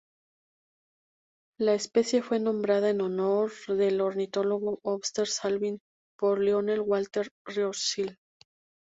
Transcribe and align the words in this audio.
La 1.59 1.75
especie 1.75 2.23
fue 2.23 2.39
nombrada 2.39 2.89
en 2.89 3.01
honor 3.01 3.51
del 3.67 4.01
ornitólogo 4.01 4.79
Osbert 4.81 5.29
Salvin 5.29 5.79
por 6.17 6.39
Lionel 6.39 6.81
Walter 6.81 7.29
Rothschild. 7.45 8.17